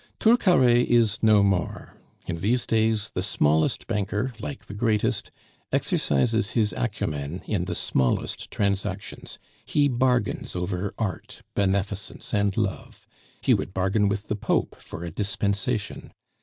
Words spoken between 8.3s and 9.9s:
transactions; he